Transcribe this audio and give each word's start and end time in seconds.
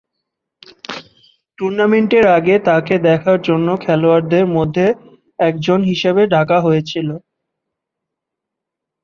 টুর্নামেন্টের 1.57 2.25
আগে, 2.37 2.55
তাকে 2.69 2.93
দেখার 3.07 3.39
জন্য 3.41 3.67
খেলোয়াড়দের 3.83 4.45
মধ্যে 4.57 4.85
একজন 5.39 5.79
হিসেবে 5.83 6.21
ডাকা 6.33 6.57
হয়েছিল। 6.61 7.07